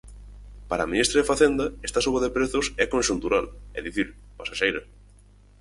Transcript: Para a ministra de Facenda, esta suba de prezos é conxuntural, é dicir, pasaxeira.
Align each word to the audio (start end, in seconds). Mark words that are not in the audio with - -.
Para 0.69 0.81
a 0.83 0.91
ministra 0.93 1.17
de 1.19 1.29
Facenda, 1.31 1.65
esta 1.87 2.03
suba 2.05 2.23
de 2.23 2.33
prezos 2.35 2.65
é 2.83 2.85
conxuntural, 2.93 3.45
é 3.77 3.79
dicir, 3.87 4.07
pasaxeira. 4.37 4.81